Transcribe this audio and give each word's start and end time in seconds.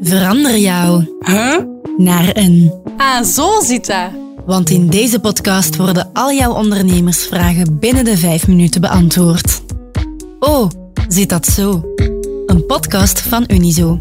Verander 0.00 0.56
jou 0.58 1.04
Huh? 1.20 1.58
naar 1.96 2.30
een. 2.32 2.72
Ah, 2.96 3.22
zo 3.22 3.60
zit 3.60 3.86
dat. 3.86 4.10
Want 4.46 4.70
in 4.70 4.88
deze 4.88 5.20
podcast 5.20 5.76
worden 5.76 6.10
al 6.12 6.32
jouw 6.32 6.52
ondernemersvragen 6.54 7.78
binnen 7.78 8.04
de 8.04 8.16
vijf 8.16 8.48
minuten 8.48 8.80
beantwoord. 8.80 9.62
Oh, 10.38 10.70
zit 11.08 11.28
dat 11.28 11.46
zo? 11.46 11.82
Een 12.46 12.66
podcast 12.66 13.20
van 13.20 13.44
Unizo. 13.46 13.98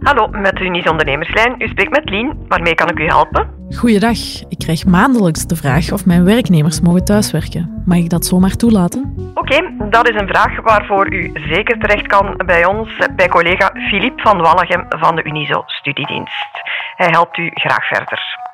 Hallo, 0.00 0.28
met 0.28 0.60
Unis 0.60 0.88
Ondernemerslijn. 0.90 1.54
U 1.58 1.66
spreekt 1.68 1.90
met 1.90 2.10
Lien. 2.10 2.32
Waarmee 2.48 2.74
kan 2.74 2.88
ik 2.88 2.98
u 2.98 3.06
helpen? 3.06 3.48
Goeiedag. 3.74 4.18
Ik 4.48 4.58
krijg 4.58 4.86
maandelijks 4.86 5.46
de 5.46 5.56
vraag 5.56 5.92
of 5.92 6.06
mijn 6.06 6.24
werknemers 6.24 6.80
mogen 6.80 7.04
thuiswerken. 7.04 7.82
Mag 7.86 7.98
ik 7.98 8.10
dat 8.10 8.26
zomaar 8.26 8.56
toelaten? 8.56 9.32
Oké, 9.34 9.88
dat 9.90 10.08
is 10.08 10.20
een 10.20 10.28
vraag 10.28 10.60
waarvoor 10.62 11.12
u 11.12 11.30
zeker 11.34 11.78
terecht 11.78 12.06
kan 12.06 12.42
bij 12.46 12.66
ons, 12.66 12.88
bij 13.16 13.28
collega 13.28 13.70
Filip 13.88 14.20
van 14.20 14.40
Wallegem 14.40 14.86
van 14.88 15.16
de 15.16 15.24
Unizo 15.24 15.62
Studiedienst. 15.66 16.50
Hij 16.96 17.08
helpt 17.10 17.38
u 17.38 17.50
graag 17.54 17.86
verder. 17.86 18.45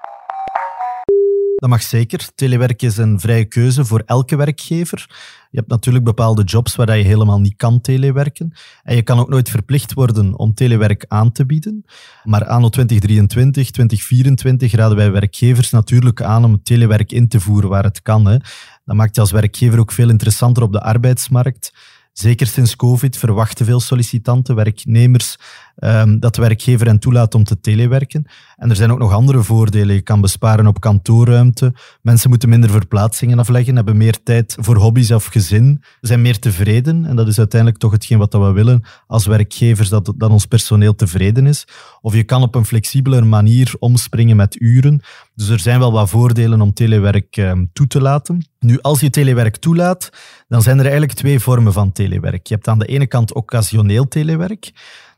Dat 1.63 1.71
mag 1.71 1.83
zeker. 1.83 2.29
Telewerk 2.35 2.83
is 2.83 2.97
een 2.97 3.21
vrije 3.21 3.45
keuze 3.45 3.85
voor 3.85 4.03
elke 4.07 4.37
werkgever. 4.37 5.07
Je 5.51 5.59
hebt 5.59 5.71
natuurlijk 5.71 6.05
bepaalde 6.05 6.43
jobs 6.43 6.77
waar 6.77 6.97
je 6.97 7.05
helemaal 7.05 7.41
niet 7.41 7.57
kan 7.57 7.81
telewerken. 7.81 8.53
En 8.83 8.97
je 8.97 9.03
kan 9.03 9.19
ook 9.19 9.29
nooit 9.29 9.51
verplicht 9.51 9.93
worden 9.93 10.39
om 10.39 10.55
telewerk 10.55 11.05
aan 11.09 11.33
te 11.33 11.47
bieden. 11.47 11.85
Maar 12.25 12.47
anno 12.47 12.69
2023, 12.69 13.71
2024 13.71 14.73
raden 14.73 14.97
wij 14.97 15.11
werkgevers 15.11 15.71
natuurlijk 15.71 16.23
aan 16.23 16.45
om 16.45 16.63
telewerk 16.63 17.13
in 17.13 17.29
te 17.29 17.41
voeren 17.41 17.71
waar 17.71 17.85
het 17.85 18.03
kan. 18.03 18.27
Hè. 18.27 18.37
Dat 18.85 18.97
maakt 18.97 19.15
je 19.15 19.21
als 19.21 19.31
werkgever 19.31 19.79
ook 19.79 19.93
veel 19.93 20.09
interessanter 20.09 20.63
op 20.63 20.73
de 20.73 20.83
arbeidsmarkt. 20.83 21.73
Zeker 22.13 22.47
sinds 22.47 22.77
COVID 22.77 23.17
verwachten 23.17 23.67
veel 23.67 23.81
sollicitanten, 23.81 24.55
werknemers, 24.55 25.37
um, 25.79 26.21
dat 26.21 26.35
de 26.35 26.41
werkgever 26.41 26.87
hen 26.87 26.99
toelaat 26.99 27.35
om 27.35 27.45
te 27.45 27.61
telewerken. 27.61 28.27
En 28.57 28.71
er 28.71 28.77
zijn 28.77 28.93
ook 28.93 28.99
nog 28.99 29.13
andere 29.13 29.43
voordelen. 29.43 29.95
Je 29.95 30.01
kan 30.01 30.21
besparen 30.21 30.67
op 30.67 30.81
kantoorruimte. 30.81 31.75
Mensen 32.03 32.31
moeten 32.31 32.49
minder 32.49 32.71
verplaatsingen 32.71 33.39
afleggen, 33.39 33.77
hebben 33.77 33.97
meer 33.97 34.23
tijd 34.23 34.57
voor 34.61 34.77
hobby's 34.77 35.11
of 35.11 35.25
gezin, 35.25 35.83
zijn 36.01 36.23
meer 36.23 36.39
tevreden. 36.39 37.05
En 37.05 37.17
dat 37.17 37.29
is 37.29 37.39
uiteindelijk 37.39 37.81
toch 37.81 37.93
hetgeen 37.93 38.19
wat 38.19 38.33
we 38.33 38.53
willen 38.53 38.83
als 39.07 39.27
werkgevers, 39.27 39.89
dat, 39.89 40.15
ons 40.19 40.47
personeel 40.47 40.95
tevreden 40.95 41.47
is. 41.47 41.67
Of 42.01 42.15
je 42.15 42.25
kan 42.25 42.43
op 42.43 42.55
een 42.55 42.65
flexibeler 42.65 43.27
manier 43.27 43.75
omspringen 43.79 44.37
met 44.37 44.61
uren. 44.61 45.01
Dus 45.35 45.49
er 45.49 45.61
zijn 45.61 45.79
wel 45.79 45.93
wat 45.93 46.09
voordelen 46.09 46.61
om 46.61 46.73
telewerk 46.73 47.37
um, 47.37 47.71
toe 47.73 47.87
te 47.87 48.01
laten. 48.01 48.47
Nu, 48.59 48.81
als 48.81 49.01
je 49.01 49.11
telewerk 49.11 49.57
toelaat, 49.57 50.11
dan 50.49 50.63
zijn 50.63 50.77
er 50.77 50.85
eigenlijk 50.85 51.13
twee 51.13 51.41
vormen 51.41 51.73
van 51.73 51.93
telewerk. 51.93 52.47
Je 52.47 52.55
hebt 52.55 52.69
aan 52.69 52.79
de 52.79 52.87
ene 52.87 53.07
kant 53.07 53.35
occasioneel 53.35 54.09
telewerk. 54.09 54.73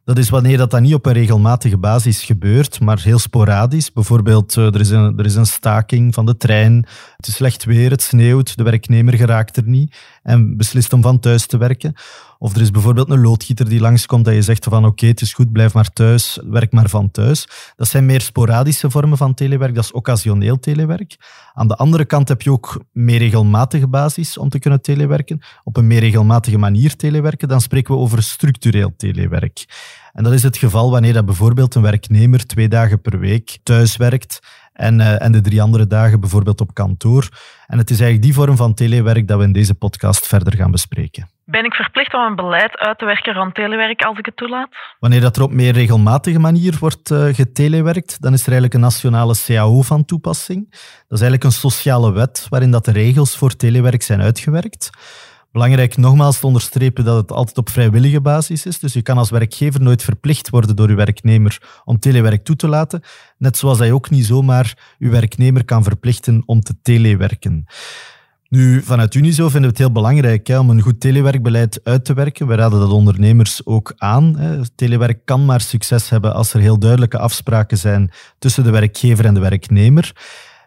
Dat 0.04 0.18
is 0.18 0.30
wanneer 0.30 0.56
dat, 0.56 0.70
dat 0.70 0.80
niet 0.80 0.94
op 0.94 1.06
een 1.06 1.12
regelmatige 1.12 1.78
basis 1.78 2.22
gebeurt, 2.22 2.80
maar 2.80 3.00
heel 3.02 3.18
sporadisch. 3.18 3.92
Bijvoorbeeld, 3.92 4.54
er 4.54 4.80
is, 4.80 4.90
een, 4.90 5.18
er 5.18 5.24
is 5.24 5.34
een 5.34 5.46
staking 5.46 6.14
van 6.14 6.26
de 6.26 6.36
trein, 6.36 6.86
het 7.16 7.26
is 7.26 7.34
slecht 7.34 7.64
weer, 7.64 7.90
het 7.90 8.02
sneeuwt, 8.02 8.56
de 8.56 8.62
werknemer 8.62 9.14
geraakt 9.14 9.56
er 9.56 9.66
niet 9.66 9.96
en 10.22 10.56
beslist 10.56 10.92
om 10.92 11.02
van 11.02 11.18
thuis 11.18 11.46
te 11.46 11.56
werken. 11.56 11.94
Of 12.44 12.54
er 12.54 12.60
is 12.60 12.70
bijvoorbeeld 12.70 13.10
een 13.10 13.20
loodgieter 13.20 13.68
die 13.68 13.80
langskomt 13.80 14.24
dat 14.24 14.34
je 14.34 14.42
zegt 14.42 14.64
van 14.64 14.84
oké, 14.84 15.06
het 15.06 15.20
is 15.20 15.32
goed, 15.32 15.52
blijf 15.52 15.74
maar 15.74 15.92
thuis, 15.92 16.40
werk 16.50 16.72
maar 16.72 16.88
van 16.88 17.10
thuis. 17.10 17.48
Dat 17.76 17.88
zijn 17.88 18.06
meer 18.06 18.20
sporadische 18.20 18.90
vormen 18.90 19.16
van 19.18 19.34
telewerk, 19.34 19.74
dat 19.74 19.84
is 19.84 19.92
occasioneel 19.92 20.58
telewerk. 20.58 21.16
Aan 21.52 21.68
de 21.68 21.76
andere 21.76 22.04
kant 22.04 22.28
heb 22.28 22.42
je 22.42 22.50
ook 22.50 22.84
meer 22.92 23.18
regelmatige 23.18 23.88
basis 23.88 24.38
om 24.38 24.48
te 24.48 24.58
kunnen 24.58 24.82
telewerken, 24.82 25.40
op 25.62 25.76
een 25.76 25.86
meer 25.86 26.00
regelmatige 26.00 26.58
manier 26.58 26.96
telewerken, 26.96 27.48
dan 27.48 27.60
spreken 27.60 27.94
we 27.94 28.00
over 28.00 28.22
structureel 28.22 28.94
telewerk. 28.96 29.64
En 30.12 30.24
dat 30.24 30.32
is 30.32 30.42
het 30.42 30.56
geval 30.56 30.90
wanneer 30.90 31.12
dat 31.12 31.26
bijvoorbeeld 31.26 31.74
een 31.74 31.82
werknemer 31.82 32.46
twee 32.46 32.68
dagen 32.68 33.00
per 33.00 33.18
week 33.18 33.58
thuis 33.62 33.96
werkt 33.96 34.38
en, 34.72 35.00
uh, 35.00 35.22
en 35.22 35.32
de 35.32 35.40
drie 35.40 35.62
andere 35.62 35.86
dagen 35.86 36.20
bijvoorbeeld 36.20 36.60
op 36.60 36.74
kantoor. 36.74 37.28
En 37.66 37.78
het 37.78 37.90
is 37.90 38.00
eigenlijk 38.00 38.22
die 38.22 38.34
vorm 38.34 38.56
van 38.56 38.74
telewerk 38.74 39.28
dat 39.28 39.38
we 39.38 39.44
in 39.44 39.52
deze 39.52 39.74
podcast 39.74 40.26
verder 40.26 40.56
gaan 40.56 40.70
bespreken. 40.70 41.33
Ben 41.54 41.64
ik 41.64 41.74
verplicht 41.74 42.14
om 42.14 42.20
een 42.20 42.36
beleid 42.36 42.76
uit 42.76 42.98
te 42.98 43.04
werken 43.04 43.34
rond 43.34 43.54
telewerk 43.54 44.02
als 44.02 44.18
ik 44.18 44.26
het 44.26 44.36
toelaat? 44.36 44.68
Wanneer 44.98 45.20
dat 45.20 45.36
er 45.36 45.42
op 45.42 45.52
meer 45.52 45.72
regelmatige 45.72 46.38
manier 46.38 46.76
wordt 46.80 47.10
uh, 47.10 47.34
getelewerkt, 47.34 48.22
dan 48.22 48.32
is 48.32 48.40
er 48.40 48.52
eigenlijk 48.52 48.74
een 48.74 48.80
nationale 48.80 49.34
CAO 49.46 49.82
van 49.82 50.04
toepassing. 50.04 50.70
Dat 50.70 51.18
is 51.18 51.20
eigenlijk 51.20 51.44
een 51.44 51.52
sociale 51.52 52.12
wet 52.12 52.46
waarin 52.48 52.70
dat 52.70 52.84
de 52.84 52.92
regels 52.92 53.36
voor 53.36 53.56
telewerk 53.56 54.02
zijn 54.02 54.22
uitgewerkt. 54.22 54.90
Belangrijk 55.52 55.96
nogmaals 55.96 56.40
te 56.40 56.46
onderstrepen 56.46 57.04
dat 57.04 57.16
het 57.16 57.32
altijd 57.32 57.58
op 57.58 57.70
vrijwillige 57.70 58.20
basis 58.20 58.66
is. 58.66 58.78
Dus 58.78 58.92
je 58.92 59.02
kan 59.02 59.18
als 59.18 59.30
werkgever 59.30 59.82
nooit 59.82 60.02
verplicht 60.02 60.50
worden 60.50 60.76
door 60.76 60.88
je 60.88 60.94
werknemer 60.94 61.58
om 61.84 61.98
telewerk 61.98 62.44
toe 62.44 62.56
te 62.56 62.68
laten. 62.68 63.02
Net 63.38 63.56
zoals 63.56 63.78
hij 63.78 63.92
ook 63.92 64.10
niet 64.10 64.24
zomaar 64.24 64.96
uw 64.98 65.10
werknemer 65.10 65.64
kan 65.64 65.82
verplichten 65.82 66.42
om 66.46 66.60
te 66.60 66.74
telewerken. 66.82 67.66
Nu, 68.54 68.82
vanuit 68.82 69.14
Unizo 69.14 69.42
vinden 69.42 69.60
we 69.60 69.66
het 69.66 69.78
heel 69.78 69.92
belangrijk 69.92 70.46
hè, 70.46 70.58
om 70.58 70.70
een 70.70 70.80
goed 70.80 71.00
telewerkbeleid 71.00 71.80
uit 71.84 72.04
te 72.04 72.14
werken. 72.14 72.46
We 72.46 72.54
raden 72.54 72.80
dat 72.80 72.90
ondernemers 72.90 73.66
ook 73.66 73.92
aan. 73.96 74.38
Hè. 74.38 74.68
Telewerk 74.74 75.24
kan 75.24 75.44
maar 75.44 75.60
succes 75.60 76.08
hebben 76.08 76.34
als 76.34 76.54
er 76.54 76.60
heel 76.60 76.78
duidelijke 76.78 77.18
afspraken 77.18 77.78
zijn 77.78 78.10
tussen 78.38 78.64
de 78.64 78.70
werkgever 78.70 79.24
en 79.24 79.34
de 79.34 79.40
werknemer. 79.40 80.12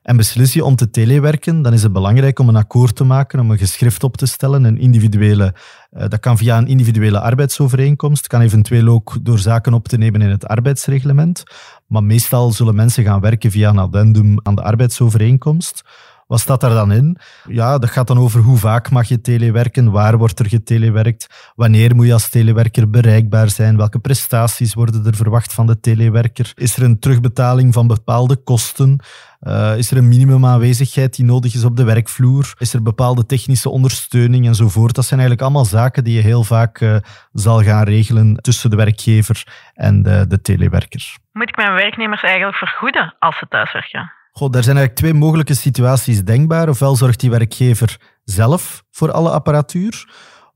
En 0.01 0.17
beslis 0.17 0.53
je 0.53 0.63
om 0.63 0.75
te 0.75 0.89
telewerken, 0.89 1.61
dan 1.61 1.73
is 1.73 1.83
het 1.83 1.93
belangrijk 1.93 2.39
om 2.39 2.49
een 2.49 2.55
akkoord 2.55 2.95
te 2.95 3.03
maken, 3.03 3.39
om 3.39 3.51
een 3.51 3.57
geschrift 3.57 4.03
op 4.03 4.17
te 4.17 4.25
stellen, 4.25 4.63
een 4.63 4.77
individuele, 4.77 5.55
dat 5.89 6.19
kan 6.19 6.37
via 6.37 6.57
een 6.57 6.67
individuele 6.67 7.19
arbeidsovereenkomst, 7.19 8.27
kan 8.27 8.41
eventueel 8.41 8.87
ook 8.87 9.17
door 9.21 9.39
zaken 9.39 9.73
op 9.73 9.87
te 9.87 9.97
nemen 9.97 10.21
in 10.21 10.29
het 10.29 10.47
arbeidsreglement. 10.47 11.43
Maar 11.87 12.03
meestal 12.03 12.51
zullen 12.51 12.75
mensen 12.75 13.03
gaan 13.03 13.21
werken 13.21 13.51
via 13.51 13.69
een 13.69 13.77
addendum 13.77 14.39
aan 14.43 14.55
de 14.55 14.63
arbeidsovereenkomst. 14.63 15.83
Wat 16.27 16.39
staat 16.39 16.61
daar 16.61 16.73
dan 16.73 16.91
in? 16.91 17.17
Ja, 17.47 17.77
dat 17.77 17.89
gaat 17.89 18.07
dan 18.07 18.17
over 18.17 18.41
hoe 18.41 18.57
vaak 18.57 18.89
mag 18.89 19.07
je 19.07 19.21
telewerken, 19.21 19.91
waar 19.91 20.17
wordt 20.17 20.39
er 20.39 20.49
getelewerkt, 20.49 21.51
wanneer 21.55 21.95
moet 21.95 22.05
je 22.05 22.13
als 22.13 22.29
telewerker 22.29 22.89
bereikbaar 22.89 23.49
zijn, 23.49 23.77
welke 23.77 23.99
prestaties 23.99 24.73
worden 24.73 25.05
er 25.05 25.15
verwacht 25.15 25.53
van 25.53 25.67
de 25.67 25.79
telewerker, 25.79 26.51
is 26.55 26.77
er 26.77 26.83
een 26.83 26.99
terugbetaling 26.99 27.73
van 27.73 27.87
bepaalde 27.87 28.35
kosten, 28.35 28.99
uh, 29.41 29.77
is 29.77 29.91
er 29.91 29.97
een 29.97 30.07
minimumaanwezigheid 30.07 31.15
die 31.15 31.25
nodig 31.25 31.53
is 31.53 31.63
op 31.63 31.77
de 31.77 31.83
werkvloer, 31.83 32.53
is 32.57 32.73
er 32.73 32.83
bepaalde 32.83 33.25
technische 33.25 33.69
ondersteuning 33.69 34.45
enzovoort. 34.45 34.95
Dat 34.95 35.05
zijn 35.05 35.19
eigenlijk 35.19 35.49
allemaal 35.49 35.65
zaken 35.69 36.03
die 36.03 36.15
je 36.15 36.21
heel 36.21 36.43
vaak 36.43 36.79
uh, 36.81 36.95
zal 37.33 37.63
gaan 37.63 37.83
regelen 37.83 38.35
tussen 38.35 38.69
de 38.69 38.75
werkgever 38.75 39.43
en 39.73 40.03
de, 40.03 40.25
de 40.27 40.41
telewerker. 40.41 41.17
Moet 41.31 41.49
ik 41.49 41.55
mijn 41.55 41.73
werknemers 41.73 42.21
eigenlijk 42.21 42.57
vergoeden 42.57 43.15
als 43.19 43.37
ze 43.37 43.45
thuiswerken? 43.49 44.16
Goh, 44.37 44.51
daar 44.51 44.63
zijn 44.63 44.77
eigenlijk 44.77 45.05
twee 45.05 45.21
mogelijke 45.21 45.53
situaties 45.53 46.23
denkbaar. 46.23 46.69
Ofwel 46.69 46.95
zorgt 46.95 47.19
die 47.19 47.29
werkgever 47.29 47.99
zelf 48.23 48.83
voor 48.91 49.11
alle 49.11 49.29
apparatuur, 49.29 50.09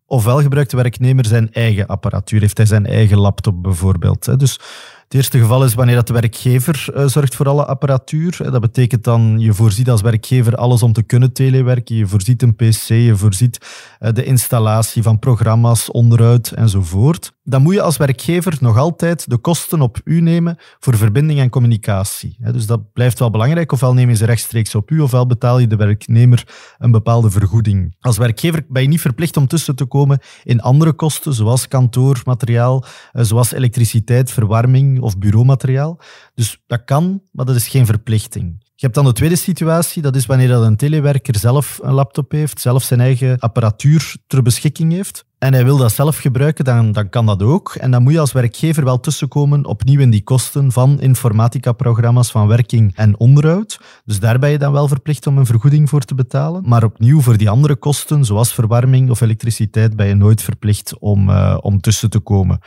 ofwel 0.05 0.41
gebruikt 0.41 0.71
de 0.71 0.77
werknemer 0.77 1.25
zijn 1.25 1.51
eigen 1.51 1.87
apparatuur. 1.87 2.39
Heeft 2.39 2.57
hij 2.57 2.65
zijn 2.65 2.85
eigen 2.85 3.17
laptop 3.17 3.63
bijvoorbeeld. 3.63 4.39
Dus 4.39 4.59
het 5.03 5.13
eerste 5.13 5.39
geval 5.39 5.63
is 5.63 5.73
wanneer 5.73 5.95
dat 5.95 6.07
de 6.07 6.13
werkgever 6.13 6.87
uh, 6.95 7.07
zorgt 7.07 7.35
voor 7.35 7.47
alle 7.49 7.65
apparatuur. 7.65 8.37
Dat 8.51 8.61
betekent 8.61 9.03
dan, 9.03 9.39
je 9.39 9.53
voorziet 9.53 9.89
als 9.89 10.01
werkgever 10.01 10.55
alles 10.55 10.83
om 10.83 10.93
te 10.93 11.03
kunnen 11.03 11.33
telewerken. 11.33 11.95
Je 11.95 12.07
voorziet 12.07 12.41
een 12.41 12.55
pc, 12.55 12.87
je 12.87 13.15
voorziet 13.15 13.67
uh, 13.99 14.11
de 14.11 14.23
installatie 14.23 15.03
van 15.03 15.19
programma's, 15.19 15.91
onderhoud 15.91 16.51
enzovoort. 16.51 17.33
Dan 17.51 17.61
moet 17.61 17.73
je 17.73 17.81
als 17.81 17.97
werkgever 17.97 18.57
nog 18.59 18.77
altijd 18.77 19.29
de 19.29 19.37
kosten 19.37 19.81
op 19.81 20.01
u 20.03 20.21
nemen 20.21 20.57
voor 20.79 20.97
verbinding 20.97 21.39
en 21.39 21.49
communicatie. 21.49 22.37
Dus 22.51 22.65
dat 22.65 22.93
blijft 22.93 23.19
wel 23.19 23.29
belangrijk. 23.29 23.71
Ofwel 23.71 23.93
neem 23.93 24.09
je 24.09 24.15
ze 24.15 24.25
rechtstreeks 24.25 24.75
op 24.75 24.91
u, 24.91 24.99
ofwel 24.99 25.27
betaal 25.27 25.59
je 25.59 25.67
de 25.67 25.75
werknemer 25.75 26.47
een 26.77 26.91
bepaalde 26.91 27.31
vergoeding. 27.31 27.95
Als 27.99 28.17
werkgever 28.17 28.65
ben 28.67 28.81
je 28.81 28.87
niet 28.87 29.01
verplicht 29.01 29.37
om 29.37 29.47
tussen 29.47 29.75
te 29.75 29.85
komen 29.85 30.19
in 30.43 30.61
andere 30.61 30.93
kosten, 30.93 31.33
zoals 31.33 31.67
kantoormateriaal, 31.67 32.83
uh, 33.13 33.23
zoals 33.23 33.51
elektriciteit, 33.51 34.31
verwarming 34.31 34.99
of 34.99 35.17
bureaumateriaal. 35.17 35.99
Dus 36.33 36.63
dat 36.67 36.83
kan, 36.83 37.21
maar 37.31 37.45
dat 37.45 37.55
is 37.55 37.67
geen 37.67 37.85
verplichting. 37.85 38.69
Je 38.81 38.87
hebt 38.87 38.99
dan 38.99 39.05
de 39.09 39.13
tweede 39.13 39.35
situatie, 39.35 40.01
dat 40.01 40.15
is 40.15 40.25
wanneer 40.25 40.47
dat 40.47 40.63
een 40.63 40.75
telewerker 40.75 41.37
zelf 41.37 41.79
een 41.81 41.93
laptop 41.93 42.31
heeft, 42.31 42.61
zelf 42.61 42.83
zijn 42.83 42.99
eigen 42.99 43.39
apparatuur 43.39 44.15
ter 44.27 44.41
beschikking 44.41 44.91
heeft. 44.91 45.25
En 45.37 45.53
hij 45.53 45.63
wil 45.63 45.77
dat 45.77 45.91
zelf 45.91 46.17
gebruiken, 46.17 46.65
dan, 46.65 46.91
dan 46.91 47.09
kan 47.09 47.25
dat 47.25 47.43
ook. 47.43 47.75
En 47.75 47.91
dan 47.91 48.03
moet 48.03 48.13
je 48.13 48.19
als 48.19 48.31
werkgever 48.31 48.83
wel 48.83 48.99
tussenkomen 48.99 49.65
opnieuw 49.65 49.99
in 49.99 50.09
die 50.09 50.23
kosten 50.23 50.71
van 50.71 50.99
informatica-programma's, 50.99 52.31
van 52.31 52.47
werking 52.47 52.95
en 52.95 53.19
onderhoud. 53.19 53.79
Dus 54.05 54.19
daar 54.19 54.39
ben 54.39 54.49
je 54.49 54.57
dan 54.57 54.71
wel 54.71 54.87
verplicht 54.87 55.27
om 55.27 55.37
een 55.37 55.45
vergoeding 55.45 55.89
voor 55.89 56.01
te 56.01 56.15
betalen. 56.15 56.63
Maar 56.65 56.83
opnieuw 56.83 57.21
voor 57.21 57.37
die 57.37 57.49
andere 57.49 57.75
kosten, 57.75 58.25
zoals 58.25 58.53
verwarming 58.53 59.09
of 59.09 59.21
elektriciteit, 59.21 59.95
ben 59.95 60.07
je 60.07 60.15
nooit 60.15 60.41
verplicht 60.41 60.99
om, 60.99 61.29
uh, 61.29 61.57
om 61.61 61.81
tussen 61.81 62.09
te 62.09 62.19
komen. 62.19 62.59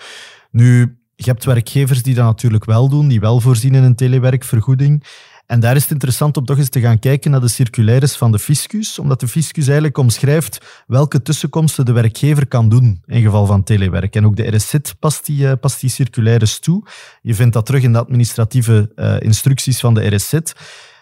Nu, 0.51 0.99
je 1.17 1.31
hebt 1.31 1.45
werkgevers 1.45 2.03
die 2.03 2.15
dat 2.15 2.25
natuurlijk 2.25 2.65
wel 2.65 2.89
doen, 2.89 3.09
die 3.09 3.21
wel 3.21 3.41
voorzien 3.41 3.75
in 3.75 3.83
een 3.83 3.95
telewerkvergoeding. 3.95 5.05
En 5.47 5.61
daar 5.61 5.77
is 5.77 5.83
het 5.83 5.91
interessant 5.91 6.37
om 6.37 6.45
toch 6.45 6.59
eens 6.59 6.69
te 6.69 6.81
gaan 6.81 6.99
kijken 6.99 7.31
naar 7.31 7.41
de 7.41 7.49
circulaires 7.49 8.17
van 8.17 8.33
de 8.33 8.39
fiscus, 8.39 8.99
omdat 8.99 9.21
de 9.21 9.29
fiscus 9.29 9.65
eigenlijk 9.65 9.99
omschrijft 9.99 10.85
welke 10.87 11.23
tussenkomsten 11.23 11.85
de 11.85 11.93
werkgever 11.93 12.47
kan 12.47 12.69
doen 12.69 13.03
in 13.07 13.23
geval 13.23 13.47
van 13.47 13.63
telewerk. 13.63 14.17
En 14.17 14.27
ook 14.27 14.37
de 14.37 14.57
RSZ 14.57 14.75
past 14.99 15.27
die, 15.27 15.47
uh, 15.47 15.53
past 15.61 15.81
die 15.81 15.91
circulaires 15.91 16.59
toe. 16.59 16.83
Je 17.23 17.35
vindt 17.35 17.55
dat 17.55 17.67
terug 17.67 17.83
in 17.83 17.93
de 17.93 17.99
administratieve 17.99 18.93
uh, 18.97 19.21
instructies 19.21 19.81
van 19.81 19.95
de 19.95 20.15
RSZ. 20.15 20.33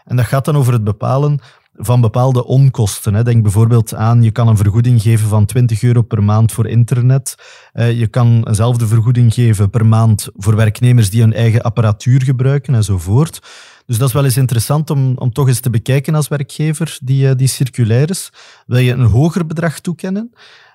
En 0.04 0.16
dat 0.16 0.24
gaat 0.24 0.44
dan 0.44 0.56
over 0.56 0.72
het 0.72 0.84
bepalen 0.84 1.40
van 1.74 2.00
bepaalde 2.00 2.44
onkosten. 2.44 3.24
Denk 3.24 3.42
bijvoorbeeld 3.42 3.94
aan, 3.94 4.22
je 4.22 4.30
kan 4.30 4.48
een 4.48 4.56
vergoeding 4.56 5.02
geven 5.02 5.28
van 5.28 5.46
20 5.46 5.82
euro 5.82 6.02
per 6.02 6.22
maand 6.22 6.52
voor 6.52 6.66
internet. 6.66 7.34
Eh, 7.72 7.98
je 7.98 8.06
kan 8.06 8.42
eenzelfde 8.48 8.86
vergoeding 8.86 9.34
geven 9.34 9.70
per 9.70 9.86
maand 9.86 10.28
voor 10.36 10.56
werknemers 10.56 11.10
die 11.10 11.20
hun 11.20 11.32
eigen 11.32 11.62
apparatuur 11.62 12.22
gebruiken 12.22 12.74
enzovoort. 12.74 13.40
Dus 13.87 13.99
dat 13.99 14.08
is 14.08 14.14
wel 14.14 14.25
eens 14.25 14.37
interessant 14.37 14.90
om, 14.90 15.19
om 15.19 15.32
toch 15.32 15.49
eens 15.49 15.61
te 15.61 15.70
bekijken 15.70 16.14
als 16.14 16.29
werkgever, 16.29 16.99
die, 17.02 17.29
eh, 17.29 17.37
die 17.37 17.49
circulaires. 17.49 18.31
Wil 18.67 18.79
je 18.79 18.93
een 18.93 19.05
hoger 19.05 19.46
bedrag 19.46 19.81
toekennen? 19.81 20.32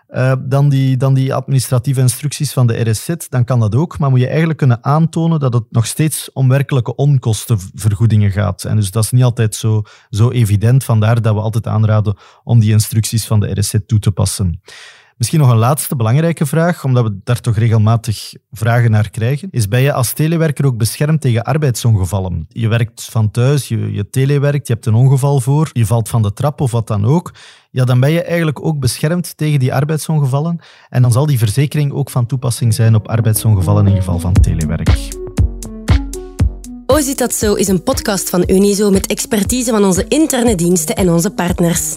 Uh, 0.09 0.33
dan, 0.39 0.69
die, 0.69 0.97
dan 0.97 1.13
die 1.13 1.33
administratieve 1.33 2.01
instructies 2.01 2.53
van 2.53 2.67
de 2.67 2.89
RSZ, 2.89 3.09
dan 3.29 3.43
kan 3.43 3.59
dat 3.59 3.75
ook. 3.75 3.97
Maar 3.97 4.09
moet 4.09 4.19
je 4.19 4.27
eigenlijk 4.27 4.57
kunnen 4.57 4.83
aantonen 4.83 5.39
dat 5.39 5.53
het 5.53 5.63
nog 5.69 5.85
steeds 5.85 6.31
om 6.33 6.47
werkelijke 6.47 6.95
onkostenvergoedingen 6.95 8.31
gaat. 8.31 8.63
En 8.63 8.75
dus 8.75 8.91
dat 8.91 9.03
is 9.03 9.11
niet 9.11 9.23
altijd 9.23 9.55
zo, 9.55 9.83
zo 10.09 10.31
evident. 10.31 10.83
Vandaar 10.83 11.21
dat 11.21 11.33
we 11.33 11.39
altijd 11.39 11.67
aanraden 11.67 12.17
om 12.43 12.59
die 12.59 12.71
instructies 12.71 13.25
van 13.25 13.39
de 13.39 13.59
RSZ 13.59 13.75
toe 13.85 13.99
te 13.99 14.11
passen. 14.11 14.61
Misschien 15.17 15.39
nog 15.39 15.49
een 15.49 15.57
laatste 15.57 15.95
belangrijke 15.95 16.45
vraag, 16.45 16.83
omdat 16.83 17.03
we 17.03 17.19
daar 17.23 17.39
toch 17.39 17.57
regelmatig 17.57 18.33
vragen 18.51 18.91
naar 18.91 19.09
krijgen. 19.09 19.47
Is 19.51 19.67
ben 19.67 19.81
je 19.81 19.93
als 19.93 20.13
telewerker 20.13 20.65
ook 20.65 20.77
beschermd 20.77 21.21
tegen 21.21 21.43
arbeidsongevallen? 21.43 22.45
Je 22.49 22.67
werkt 22.67 23.03
van 23.11 23.31
thuis, 23.31 23.67
je, 23.67 23.91
je 23.91 24.09
telewerkt, 24.09 24.67
je 24.67 24.73
hebt 24.73 24.85
een 24.85 24.93
ongeval 24.93 25.39
voor, 25.39 25.69
je 25.73 25.85
valt 25.85 26.09
van 26.09 26.21
de 26.21 26.33
trap 26.33 26.61
of 26.61 26.71
wat 26.71 26.87
dan 26.87 27.05
ook. 27.05 27.33
Ja, 27.71 27.85
dan 27.85 27.99
ben 27.99 28.11
je 28.11 28.23
eigenlijk 28.23 28.65
ook 28.65 28.79
beschermd 28.79 29.37
tegen 29.37 29.59
die 29.59 29.73
arbeidsongevallen. 29.73 30.59
En 30.89 31.01
dan 31.01 31.11
zal 31.11 31.25
die 31.25 31.37
verzekering 31.37 31.91
ook 31.91 32.09
van 32.09 32.25
toepassing 32.25 32.73
zijn 32.73 32.95
op 32.95 33.07
arbeidsongevallen 33.07 33.87
in 33.87 33.95
geval 33.95 34.19
van 34.19 34.33
telewerk. 34.33 35.15
O 36.85 36.99
Zit 36.99 37.17
Dat 37.17 37.33
Zo 37.33 37.53
is 37.53 37.67
een 37.67 37.83
podcast 37.83 38.29
van 38.29 38.43
Unizo 38.47 38.89
met 38.89 39.07
expertise 39.07 39.71
van 39.71 39.83
onze 39.83 40.05
interne 40.07 40.55
diensten 40.55 40.95
en 40.95 41.09
onze 41.09 41.31
partners. 41.31 41.95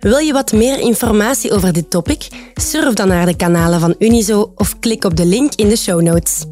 Wil 0.00 0.18
je 0.18 0.32
wat 0.32 0.52
meer 0.52 0.78
informatie 0.78 1.52
over 1.52 1.72
dit 1.72 1.90
topic? 1.90 2.28
Surf 2.54 2.94
dan 2.94 3.08
naar 3.08 3.26
de 3.26 3.36
kanalen 3.36 3.80
van 3.80 3.94
Unizo 3.98 4.52
of 4.54 4.78
klik 4.78 5.04
op 5.04 5.16
de 5.16 5.26
link 5.26 5.54
in 5.54 5.68
de 5.68 5.76
show 5.76 6.00
notes. 6.00 6.44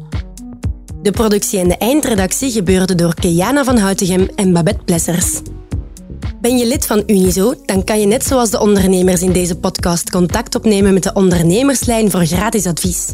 De 1.01 1.11
productie 1.11 1.59
en 1.59 1.67
de 1.67 1.77
eindredactie 1.77 2.51
gebeurden 2.51 2.97
door 2.97 3.13
Keana 3.13 3.63
van 3.63 3.77
Houtegem 3.77 4.29
en 4.35 4.53
Babette 4.53 4.83
Plessers. 4.83 5.41
Ben 6.41 6.57
je 6.57 6.65
lid 6.65 6.85
van 6.85 7.03
Unizo, 7.05 7.53
dan 7.65 7.83
kan 7.83 7.99
je 7.99 8.05
net 8.05 8.25
zoals 8.25 8.49
de 8.49 8.59
ondernemers 8.59 9.21
in 9.21 9.31
deze 9.31 9.57
podcast 9.57 10.09
contact 10.09 10.55
opnemen 10.55 10.93
met 10.93 11.03
de 11.03 11.13
ondernemerslijn 11.13 12.11
voor 12.11 12.25
gratis 12.25 12.65
advies. 12.65 13.13